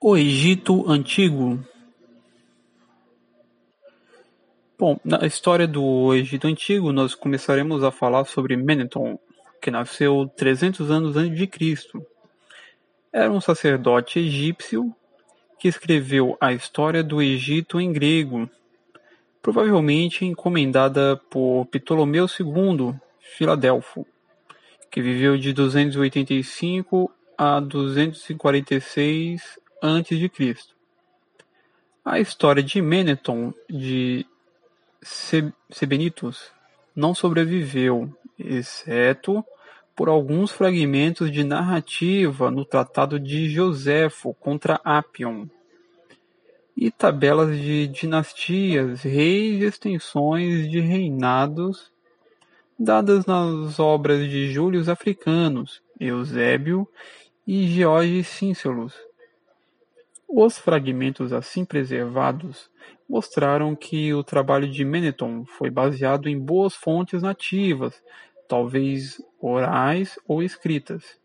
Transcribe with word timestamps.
O 0.00 0.14
Egito 0.14 0.88
Antigo 0.90 1.58
Bom, 4.78 5.00
na 5.02 5.26
história 5.26 5.66
do 5.66 6.14
Egito 6.14 6.46
Antigo, 6.46 6.92
nós 6.92 7.14
começaremos 7.14 7.82
a 7.82 7.90
falar 7.90 8.26
sobre 8.26 8.58
Meneton, 8.58 9.18
que 9.60 9.70
nasceu 9.70 10.30
300 10.36 10.90
anos 10.90 11.16
antes 11.16 11.38
de 11.38 11.46
Cristo. 11.46 12.04
Era 13.10 13.32
um 13.32 13.40
sacerdote 13.40 14.18
egípcio 14.18 14.94
que 15.58 15.66
escreveu 15.66 16.36
a 16.38 16.52
história 16.52 17.02
do 17.02 17.22
Egito 17.22 17.80
em 17.80 17.90
grego, 17.90 18.50
provavelmente 19.40 20.26
encomendada 20.26 21.16
por 21.30 21.64
Ptolomeu 21.66 22.26
II, 22.26 22.94
Filadelfo, 23.18 24.06
que 24.90 25.00
viveu 25.00 25.38
de 25.38 25.54
285 25.54 27.10
a 27.38 27.60
246 27.60 29.58
a.C. 29.82 30.56
A 32.04 32.20
história 32.20 32.62
de 32.62 32.80
Meneton 32.80 33.52
de 33.68 34.26
Sebenitos 35.70 36.50
não 36.94 37.14
sobreviveu, 37.14 38.12
exceto 38.38 39.44
por 39.94 40.08
alguns 40.08 40.50
fragmentos 40.50 41.30
de 41.30 41.42
narrativa 41.42 42.50
no 42.50 42.64
Tratado 42.64 43.18
de 43.18 43.48
Joséfo 43.48 44.34
contra 44.34 44.80
Apion, 44.84 45.46
e 46.76 46.90
tabelas 46.90 47.56
de 47.56 47.86
dinastias, 47.86 49.02
reis 49.02 49.62
e 49.62 49.64
extensões 49.64 50.70
de 50.70 50.80
reinados 50.80 51.90
dadas 52.78 53.24
nas 53.24 53.80
obras 53.80 54.28
de 54.28 54.52
Júlio 54.52 54.90
Africanos, 54.90 55.80
Eusébio 55.98 56.86
e 57.46 57.66
George 57.68 58.22
Cíncelos. 58.24 58.94
Os 60.28 60.58
fragmentos 60.58 61.32
assim 61.32 61.64
preservados 61.64 62.68
mostraram 63.08 63.76
que 63.76 64.12
o 64.12 64.24
trabalho 64.24 64.68
de 64.68 64.84
Meneton 64.84 65.44
foi 65.44 65.70
baseado 65.70 66.28
em 66.28 66.38
boas 66.38 66.74
fontes 66.74 67.22
nativas, 67.22 68.02
talvez 68.48 69.20
orais 69.40 70.18
ou 70.26 70.42
escritas. 70.42 71.18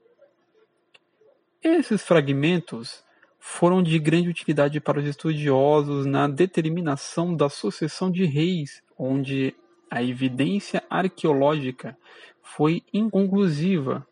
Esses 1.64 2.04
fragmentos 2.04 3.04
foram 3.40 3.82
de 3.82 3.98
grande 3.98 4.30
utilidade 4.30 4.80
para 4.80 5.00
os 5.00 5.06
estudiosos 5.06 6.06
na 6.06 6.28
determinação 6.28 7.36
da 7.36 7.50
sucessão 7.50 8.12
de 8.12 8.24
reis, 8.26 8.84
onde 8.98 9.56
a 9.90 10.04
evidência 10.04 10.84
arqueológica 10.88 11.98
foi 12.42 12.84
inconclusiva, 12.94 14.08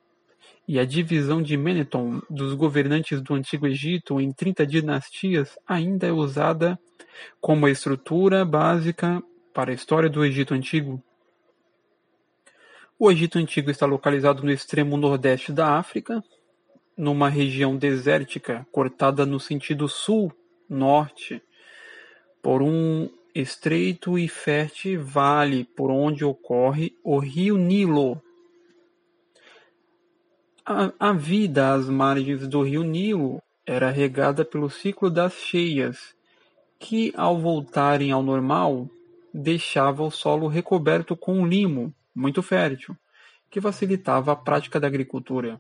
e 0.67 0.80
a 0.80 0.86
divisão 0.86 1.42
de 1.42 1.58
Meneton 1.58 2.22
dos 2.30 2.53
governantes 2.53 3.22
do 3.22 3.33
Antigo 3.33 3.66
Egito 3.66 4.22
em 4.22 4.31
30 4.31 4.66
dinastias 4.67 5.58
ainda 5.67 6.08
é 6.08 6.11
usada 6.11 6.80
como 7.41 7.66
a 7.66 7.72
estrutura 7.72 8.45
básica 8.45 9.22
para 9.53 9.72
a 9.72 9.73
história 9.73 10.09
do 10.09 10.23
Egito 10.23 10.53
Antigo. 10.53 11.02
O 12.97 13.11
Egito 13.11 13.39
Antigo 13.39 13.72
está 13.72 13.86
localizado 13.86 14.44
no 14.44 14.52
extremo 14.52 14.97
nordeste 14.97 15.52
da 15.52 15.78
África, 15.78 16.23
numa 16.95 17.30
região 17.30 17.78
desértica 17.78 18.67
cortada 18.72 19.25
no 19.25 19.39
sentido 19.39 19.88
sul-norte 19.88 21.41
por 22.41 22.61
um 22.61 23.09
estreito 23.34 24.17
e 24.19 24.28
fértil 24.28 25.03
vale 25.03 25.63
por 25.63 25.91
onde 25.91 26.25
ocorre 26.25 26.94
o 27.03 27.19
rio 27.19 27.58
Nilo. 27.58 28.22
A, 31.00 31.14
vida 31.14 31.73
às 31.73 31.89
margens 31.89 32.48
do 32.48 32.62
rio 32.62 32.84
Nilo 32.84 33.42
era 33.66 33.89
regada 33.89 34.45
pelo 34.45 34.70
ciclo 34.70 35.09
das 35.09 35.34
cheias, 35.34 36.14
que 36.78 37.12
ao 37.17 37.39
voltarem 37.39 38.12
ao 38.12 38.22
normal, 38.22 38.88
deixava 39.34 40.03
o 40.03 40.12
solo 40.12 40.47
recoberto 40.47 41.16
com 41.16 41.47
limo, 41.47 41.91
muito 42.13 42.44
fértil, 42.44 42.96
que 43.50 43.59
facilitava 43.59 44.31
a 44.31 44.35
prática 44.35 44.80
da 44.80 44.85
agricultura. 44.85 45.59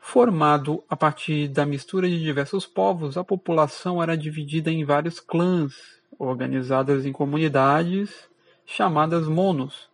Formado 0.00 0.84
a 0.88 0.94
partir 0.94 1.48
da 1.48 1.66
mistura 1.66 2.08
de 2.08 2.22
diversos 2.22 2.64
povos, 2.64 3.16
a 3.16 3.24
população 3.24 4.00
era 4.00 4.16
dividida 4.16 4.70
em 4.70 4.84
vários 4.84 5.18
clãs, 5.18 5.74
organizadas 6.16 7.04
em 7.04 7.10
comunidades 7.10 8.30
chamadas 8.64 9.26
monos, 9.26 9.90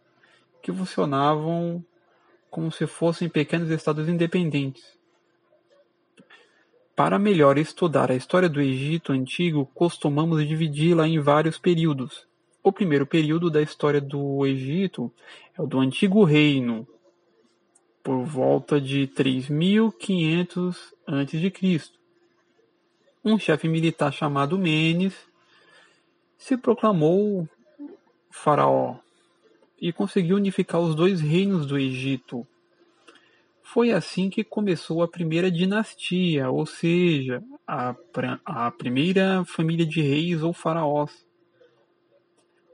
que 0.61 0.71
funcionavam 0.71 1.83
como 2.53 2.71
se 2.71 2.87
fossem 2.87 3.31
pequenos 3.31 3.71
estados 3.71 4.07
independentes. 4.11 4.85
Para 6.95 7.19
melhor 7.19 7.57
estudar 7.57 8.11
a 8.11 8.15
história 8.15 8.47
do 8.47 8.61
Egito 8.61 9.11
Antigo, 9.11 9.65
costumamos 9.75 10.47
dividi-la 10.47 11.09
em 11.09 11.19
vários 11.19 11.59
períodos. 11.59 12.27
O 12.63 12.71
primeiro 12.71 13.07
período 13.07 13.51
da 13.51 13.63
história 13.63 14.03
do 14.03 14.47
Egito 14.47 15.11
é 15.57 15.63
o 15.63 15.67
do 15.67 15.81
Antigo 15.81 16.25
Reino, 16.25 16.87
por 18.03 18.23
volta 18.23 18.79
de 18.79 19.07
3500 19.07 20.95
a.C. 21.07 21.81
Um 23.25 23.39
chefe 23.39 23.67
militar 23.67 24.13
chamado 24.13 24.59
Menes 24.59 25.15
se 26.37 26.59
proclamou 26.59 27.49
faraó 28.31 28.99
e 29.83 29.93
conseguiu 29.93 30.37
unificar 30.37 30.81
os 30.81 30.95
dois 30.95 31.21
reinos 31.21 31.67
do 31.67 31.77
Egito. 31.77 32.47
Foi 33.65 33.91
assim 33.91 34.31
que 34.31 34.45
começou 34.45 35.03
a 35.03 35.09
primeira 35.09 35.51
dinastia, 35.51 36.49
ou 36.49 36.65
seja, 36.65 37.43
a, 37.67 37.93
a 38.45 38.71
primeira 38.71 39.45
família 39.45 39.85
de 39.85 40.01
reis 40.01 40.41
ou 40.41 40.53
faraós. 40.53 41.27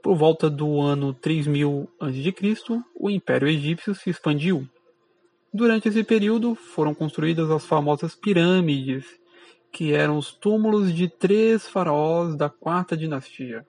Por 0.03 0.15
volta 0.15 0.51
do 0.51 0.79
ano 0.79 1.11
3000 1.11 1.89
a.C., 1.99 2.83
o 2.95 3.09
Império 3.09 3.47
Egípcio 3.47 3.95
se 3.95 4.11
expandiu. 4.11 4.69
Durante 5.51 5.89
esse 5.89 6.03
período 6.03 6.53
foram 6.53 6.93
construídas 6.93 7.49
as 7.49 7.65
famosas 7.65 8.15
pirâmides, 8.15 9.05
que 9.71 9.93
eram 9.93 10.15
os 10.15 10.31
túmulos 10.31 10.93
de 10.93 11.07
três 11.07 11.67
faraós 11.67 12.35
da 12.35 12.49
quarta 12.49 12.95
dinastia. 12.95 13.65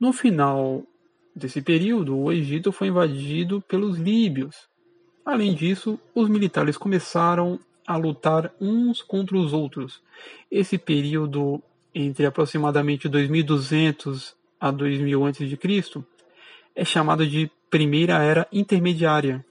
No 0.00 0.14
final 0.14 0.82
desse 1.36 1.60
período, 1.60 2.16
o 2.16 2.32
Egito 2.32 2.72
foi 2.72 2.88
invadido 2.88 3.60
pelos 3.60 3.98
líbios. 3.98 4.66
Além 5.24 5.54
disso, 5.54 6.00
os 6.14 6.28
militares 6.28 6.78
começaram 6.78 7.60
a 7.86 7.96
lutar 7.96 8.50
uns 8.58 9.02
contra 9.02 9.36
os 9.36 9.52
outros. 9.52 10.02
Esse 10.50 10.78
período 10.78 11.62
entre 11.94 12.24
aproximadamente 12.24 13.08
2200 13.08 14.34
a 14.58 14.70
2000 14.70 15.26
a.C. 15.26 15.58
é 16.74 16.84
chamado 16.84 17.26
de 17.26 17.50
Primeira 17.68 18.22
Era 18.22 18.48
Intermediária. 18.50 19.44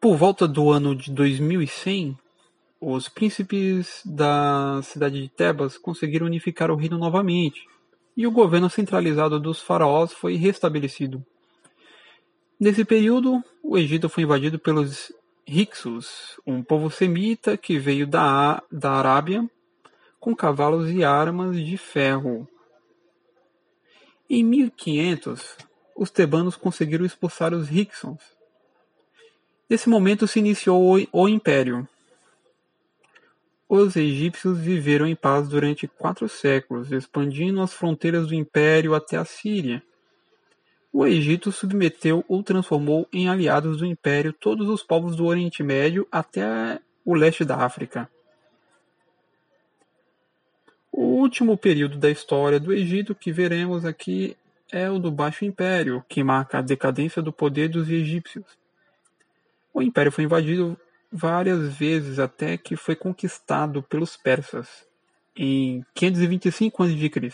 Por 0.00 0.16
volta 0.16 0.48
do 0.48 0.70
ano 0.70 0.94
de 0.94 1.10
2100, 1.10 2.16
os 2.80 3.08
príncipes 3.08 4.00
da 4.04 4.80
cidade 4.82 5.20
de 5.20 5.28
Tebas 5.28 5.76
conseguiram 5.76 6.26
unificar 6.26 6.70
o 6.70 6.76
reino 6.76 6.96
novamente, 6.96 7.66
e 8.18 8.26
o 8.26 8.32
governo 8.32 8.68
centralizado 8.68 9.38
dos 9.38 9.60
faraós 9.60 10.12
foi 10.12 10.34
restabelecido. 10.34 11.24
Nesse 12.58 12.84
período, 12.84 13.40
o 13.62 13.78
Egito 13.78 14.08
foi 14.08 14.24
invadido 14.24 14.58
pelos 14.58 15.12
Hyksos, 15.46 16.40
um 16.44 16.60
povo 16.60 16.90
semita 16.90 17.56
que 17.56 17.78
veio 17.78 18.08
da, 18.08 18.60
da 18.72 18.90
Arábia 18.90 19.48
com 20.18 20.34
cavalos 20.34 20.90
e 20.90 21.04
armas 21.04 21.64
de 21.64 21.76
ferro. 21.76 22.48
Em 24.28 24.42
1500, 24.42 25.56
os 25.96 26.10
tebanos 26.10 26.56
conseguiram 26.56 27.06
expulsar 27.06 27.54
os 27.54 27.70
Hyksos. 27.70 28.18
Nesse 29.70 29.88
momento 29.88 30.26
se 30.26 30.40
iniciou 30.40 30.98
o 31.12 31.28
Império. 31.28 31.88
Os 33.68 33.96
egípcios 33.96 34.58
viveram 34.58 35.06
em 35.06 35.14
paz 35.14 35.46
durante 35.46 35.86
quatro 35.86 36.26
séculos, 36.26 36.90
expandindo 36.90 37.60
as 37.60 37.74
fronteiras 37.74 38.28
do 38.28 38.34
Império 38.34 38.94
até 38.94 39.18
a 39.18 39.26
Síria. 39.26 39.82
O 40.90 41.06
Egito 41.06 41.52
submeteu 41.52 42.24
ou 42.26 42.42
transformou 42.42 43.06
em 43.12 43.28
aliados 43.28 43.76
do 43.76 43.86
Império 43.86 44.32
todos 44.32 44.70
os 44.70 44.82
povos 44.82 45.14
do 45.14 45.26
Oriente 45.26 45.62
Médio 45.62 46.08
até 46.10 46.80
o 47.04 47.14
leste 47.14 47.44
da 47.44 47.56
África. 47.56 48.10
O 50.90 51.02
último 51.02 51.56
período 51.56 51.98
da 51.98 52.10
história 52.10 52.58
do 52.58 52.72
Egito 52.72 53.14
que 53.14 53.30
veremos 53.30 53.84
aqui 53.84 54.34
é 54.72 54.90
o 54.90 54.98
do 54.98 55.10
Baixo 55.10 55.44
Império, 55.44 56.02
que 56.08 56.24
marca 56.24 56.58
a 56.58 56.62
decadência 56.62 57.20
do 57.20 57.32
poder 57.32 57.68
dos 57.68 57.90
egípcios. 57.90 58.46
O 59.72 59.82
império 59.82 60.10
foi 60.10 60.24
invadido 60.24 60.78
várias 61.10 61.74
vezes 61.74 62.18
até 62.18 62.56
que 62.56 62.76
foi 62.76 62.94
conquistado 62.94 63.82
pelos 63.82 64.16
persas 64.16 64.86
em 65.36 65.84
525 65.94 66.82
a.C. 66.82 67.32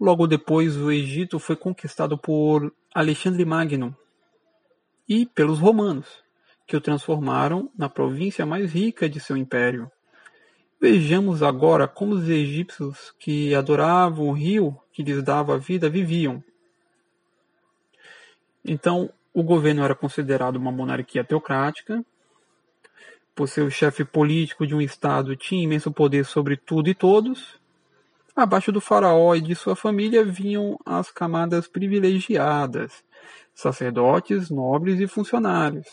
Logo 0.00 0.26
depois, 0.26 0.76
o 0.76 0.90
Egito 0.90 1.38
foi 1.38 1.54
conquistado 1.54 2.18
por 2.18 2.74
Alexandre 2.92 3.44
Magno 3.44 3.96
e 5.08 5.26
pelos 5.26 5.58
romanos 5.58 6.06
que 6.66 6.76
o 6.76 6.80
transformaram 6.80 7.70
na 7.76 7.88
província 7.88 8.46
mais 8.46 8.72
rica 8.72 9.08
de 9.08 9.20
seu 9.20 9.36
império. 9.36 9.90
Vejamos 10.80 11.42
agora 11.42 11.86
como 11.86 12.14
os 12.14 12.28
egípcios 12.28 13.14
que 13.18 13.54
adoravam 13.54 14.26
o 14.26 14.32
rio 14.32 14.76
que 14.92 15.02
lhes 15.02 15.22
dava 15.22 15.56
vida 15.56 15.88
viviam. 15.88 16.42
Então, 18.64 19.12
o 19.34 19.42
governo 19.42 19.82
era 19.82 19.94
considerado 19.94 20.56
uma 20.56 20.70
monarquia 20.70 21.24
teocrática, 21.24 22.04
por 23.34 23.48
ser 23.48 23.62
o 23.62 23.70
chefe 23.70 24.04
político 24.04 24.66
de 24.66 24.74
um 24.74 24.80
estado 24.80 25.34
tinha 25.34 25.64
imenso 25.64 25.90
poder 25.90 26.24
sobre 26.24 26.56
tudo 26.56 26.90
e 26.90 26.94
todos. 26.94 27.58
Abaixo 28.36 28.70
do 28.70 28.80
faraó 28.80 29.34
e 29.34 29.40
de 29.40 29.54
sua 29.54 29.74
família 29.74 30.24
vinham 30.24 30.78
as 30.84 31.10
camadas 31.10 31.66
privilegiadas, 31.66 33.02
sacerdotes, 33.54 34.50
nobres 34.50 35.00
e 35.00 35.06
funcionários. 35.06 35.86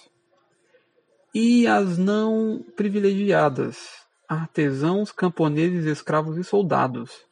E 1.34 1.68
as 1.68 1.98
não 1.98 2.66
privilegiadas, 2.76 3.78
artesãos, 4.28 5.12
camponeses, 5.12 5.86
escravos 5.86 6.38
e 6.38 6.44
soldados. 6.44 7.26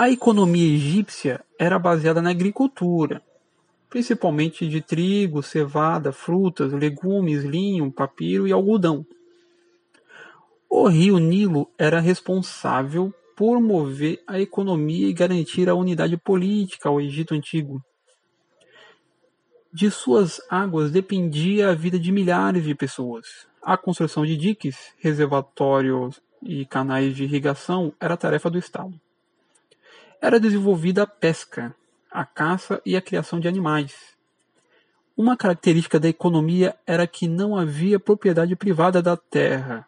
A 0.00 0.08
economia 0.08 0.66
egípcia 0.76 1.44
era 1.58 1.78
baseada 1.78 2.22
na 2.22 2.30
agricultura, 2.30 3.22
principalmente 3.90 4.66
de 4.66 4.80
trigo, 4.80 5.42
cevada, 5.42 6.10
frutas, 6.10 6.72
legumes, 6.72 7.44
linho, 7.44 7.92
papiro 7.92 8.48
e 8.48 8.52
algodão. 8.52 9.04
O 10.70 10.88
rio 10.88 11.18
Nilo 11.18 11.70
era 11.76 12.00
responsável 12.00 13.12
por 13.36 13.60
mover 13.60 14.22
a 14.26 14.40
economia 14.40 15.06
e 15.06 15.12
garantir 15.12 15.68
a 15.68 15.74
unidade 15.74 16.16
política 16.16 16.88
ao 16.88 16.98
Egito 16.98 17.34
Antigo. 17.34 17.84
De 19.70 19.90
suas 19.90 20.40
águas 20.48 20.90
dependia 20.90 21.68
a 21.68 21.74
vida 21.74 21.98
de 21.98 22.10
milhares 22.10 22.64
de 22.64 22.74
pessoas. 22.74 23.46
A 23.62 23.76
construção 23.76 24.24
de 24.24 24.34
diques, 24.34 24.94
reservatórios 24.96 26.22
e 26.42 26.64
canais 26.64 27.14
de 27.14 27.24
irrigação 27.24 27.92
era 28.00 28.16
tarefa 28.16 28.48
do 28.48 28.56
Estado. 28.56 28.98
Era 30.20 30.38
desenvolvida 30.38 31.04
a 31.04 31.06
pesca, 31.06 31.74
a 32.10 32.26
caça 32.26 32.82
e 32.84 32.94
a 32.94 33.00
criação 33.00 33.40
de 33.40 33.48
animais. 33.48 33.94
Uma 35.16 35.36
característica 35.36 35.98
da 35.98 36.08
economia 36.08 36.76
era 36.86 37.06
que 37.06 37.26
não 37.26 37.56
havia 37.56 37.98
propriedade 37.98 38.54
privada 38.54 39.00
da 39.00 39.16
terra, 39.16 39.86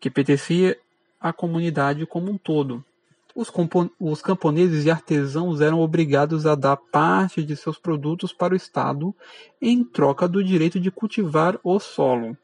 que 0.00 0.08
pertencia 0.08 0.78
à 1.20 1.32
comunidade 1.32 2.06
como 2.06 2.30
um 2.30 2.38
todo. 2.38 2.84
Os, 3.34 3.52
os, 3.98 4.22
camponeses 4.22 4.84
e 4.84 4.90
artesãos 4.90 5.60
eram 5.60 5.80
obrigados 5.80 6.46
a 6.46 6.54
dar 6.54 6.76
parte 6.76 7.42
de 7.42 7.56
seus 7.56 7.78
produtos 7.78 8.32
para 8.32 8.54
o 8.54 8.56
Estado 8.56 9.14
em 9.60 9.82
troca 9.82 10.28
do 10.28 10.42
direito 10.42 10.78
de 10.78 10.90
cultivar 10.90 11.58
o 11.64 11.80
solo. 11.80 12.36